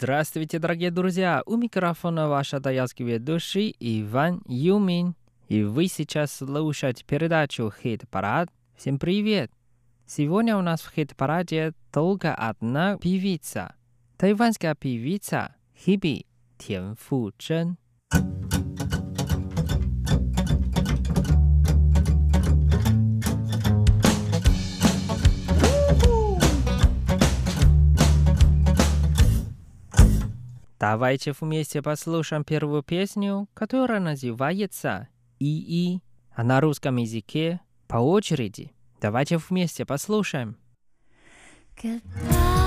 [0.00, 1.42] Здравствуйте, дорогие друзья!
[1.44, 5.16] У микрофона ваш даялский ведущий Иван Юмин.
[5.48, 8.48] И вы сейчас слушаете передачу «Хит-парад».
[8.76, 9.50] Всем привет!
[10.06, 13.74] Сегодня у нас в хит-параде только одна певица.
[14.18, 16.26] Тайванская певица Хиби
[16.58, 17.76] Тян Фу Чжэн.
[30.90, 36.00] Давайте вместе послушаем первую песню, которая называется «И-И»,
[36.34, 38.72] а на русском языке по очереди.
[38.98, 40.56] Давайте вместе послушаем.
[41.76, 42.57] Goodbye，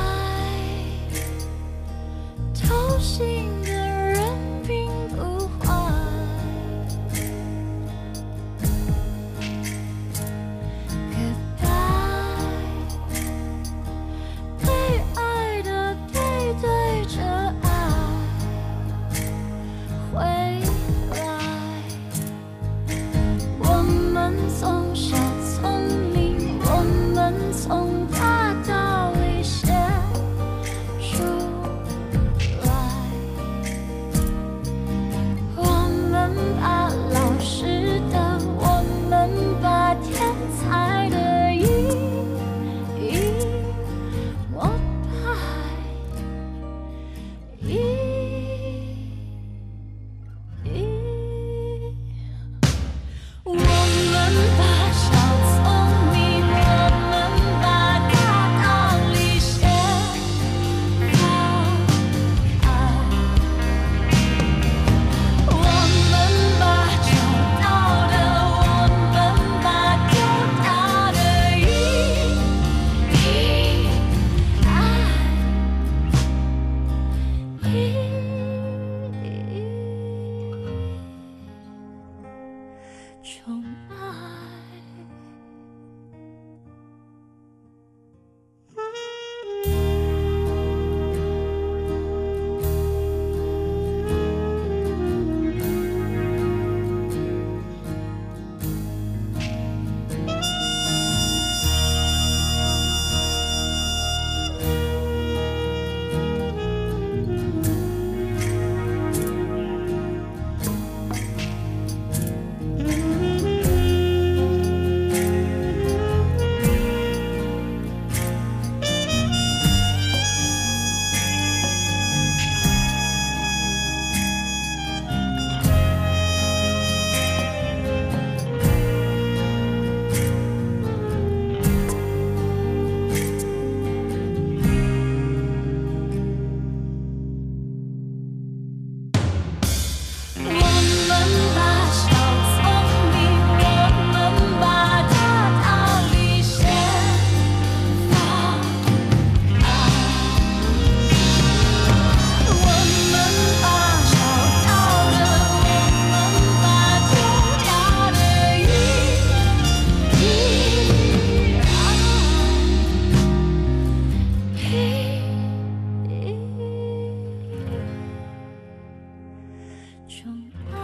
[170.24, 170.81] 种爱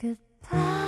[0.00, 0.79] ，Goodbye。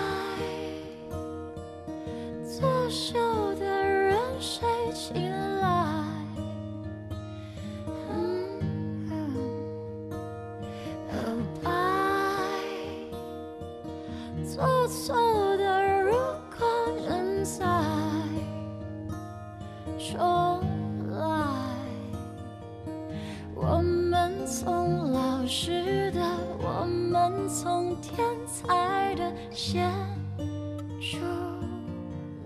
[31.13, 31.19] 出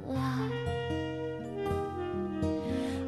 [0.09, 0.17] 来。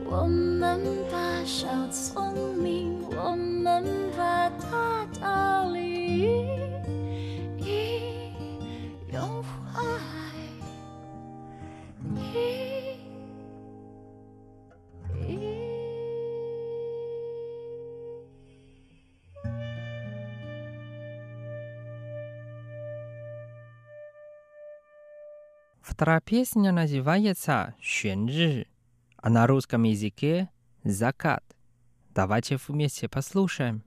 [0.05, 3.85] 我们把小聪明，我们
[4.17, 5.98] 把大道理
[25.99, 28.69] Вторая песня называется «Xuan Ры»,
[29.17, 30.49] а на русском языке
[30.85, 31.43] «Закат».
[32.15, 33.83] Давайте вместе послушаем.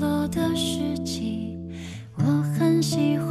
[0.00, 1.58] 落的时机，
[2.16, 2.22] 我
[2.58, 3.29] 很喜欢。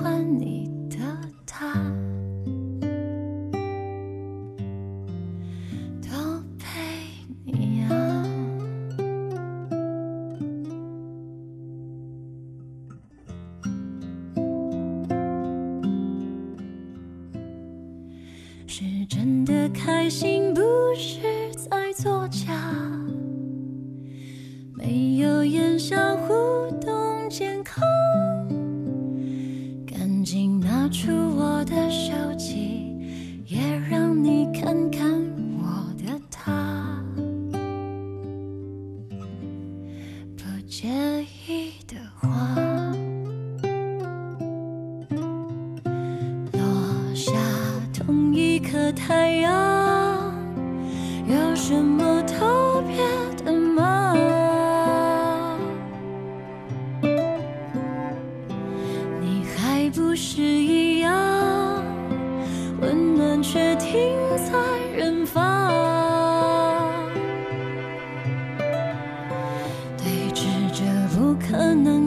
[71.52, 71.99] 可能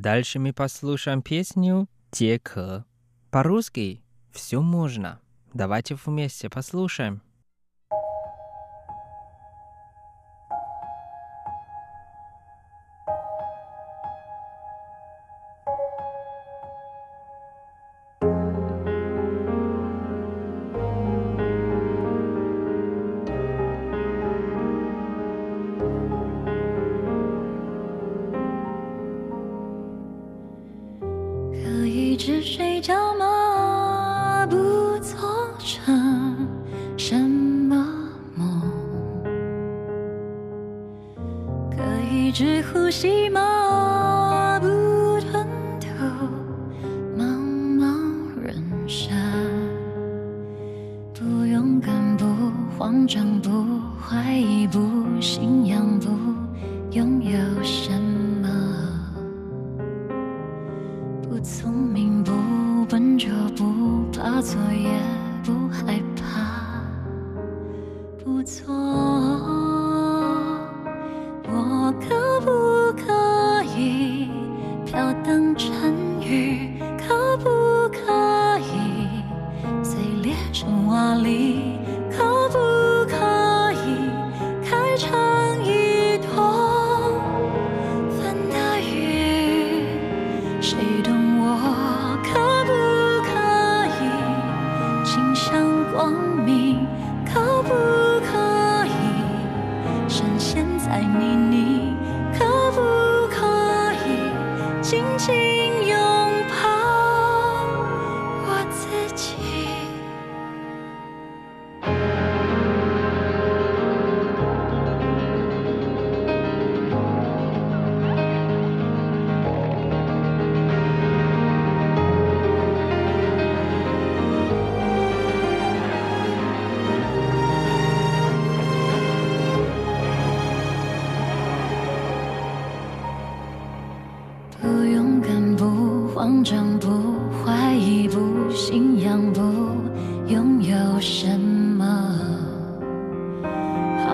[0.00, 2.38] Дальше мы послушаем песню «Те
[3.30, 4.02] По-русски
[4.32, 5.20] все можно.
[5.52, 7.20] Давайте вместе послушаем.
[32.00, 34.46] 一直睡觉吗？
[34.48, 34.56] 不
[35.00, 35.18] 做
[35.58, 36.48] 成
[36.96, 37.76] 什么
[38.34, 38.62] 梦。
[41.70, 41.76] 可
[42.10, 43.69] 以一直呼吸吗？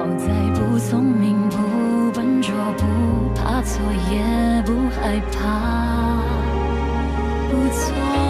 [0.09, 6.23] 我再不聪明不笨拙不怕错也不害怕。
[7.51, 8.26] 不错。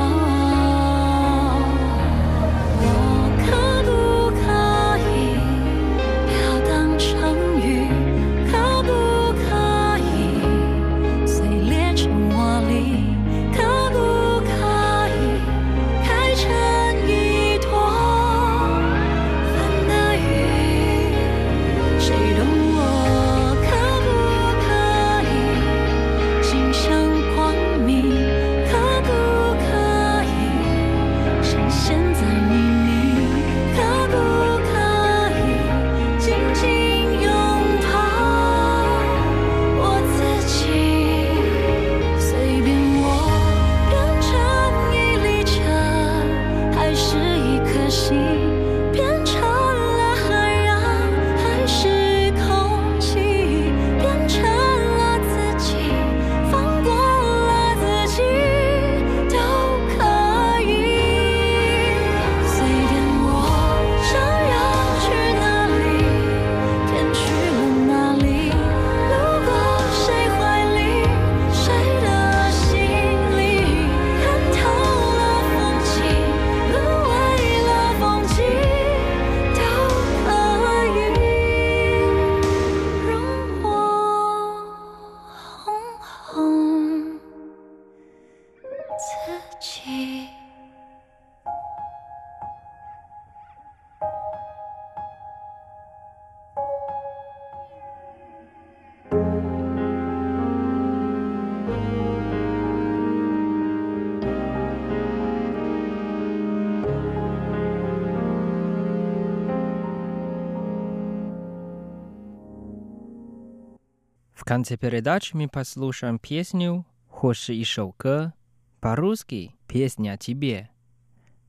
[114.47, 118.33] конце передачи мы послушаем песню «Хочешь еще к?»
[118.81, 120.71] по-русски «Песня о тебе».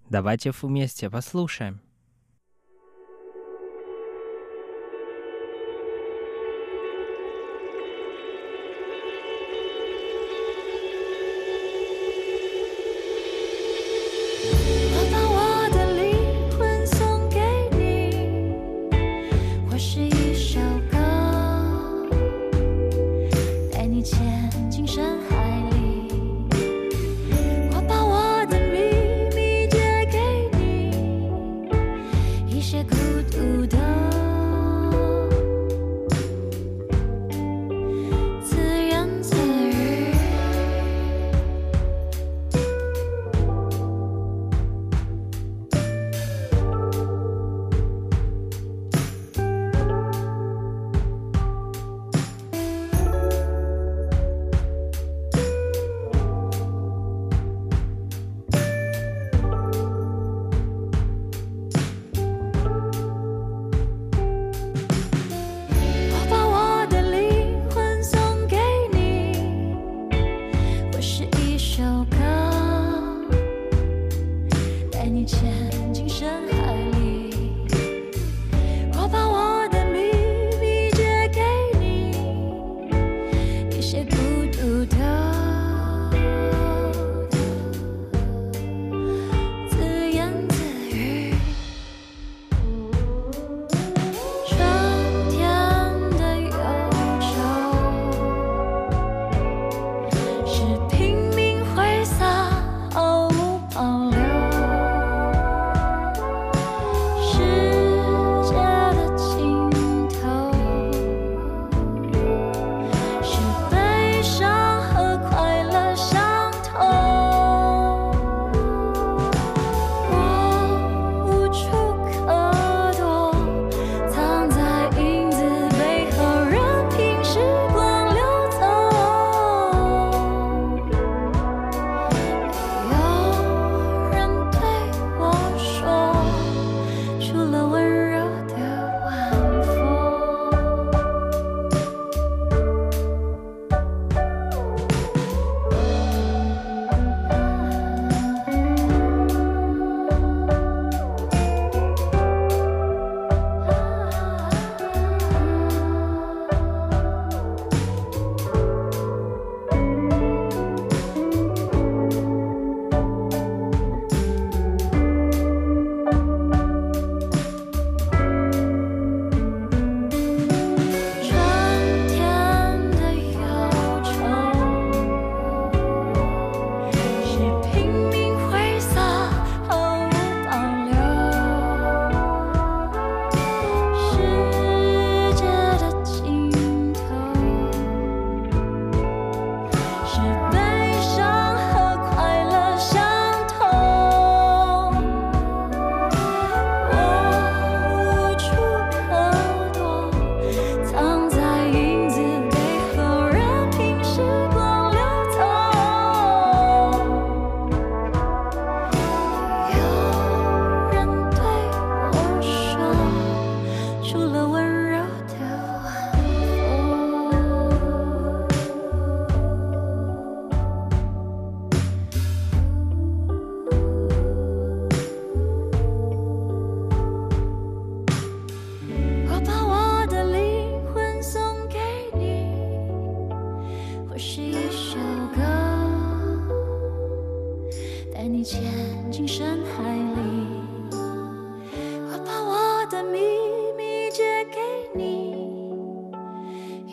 [0.09, 1.79] Давайте вместе послушаем.
[14.95, 17.37] 我把我的灵魂送给
[17.77, 18.55] 你，
[19.71, 20.06] 我是。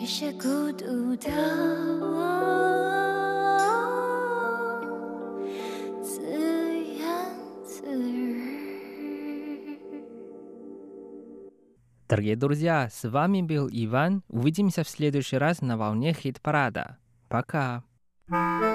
[0.05, 0.31] еще
[12.07, 14.21] Дорогие друзья, с вами был Иван.
[14.29, 16.97] Увидимся в следующий раз на волне хит-парада.
[17.27, 17.83] Пока!
[18.29, 18.74] thank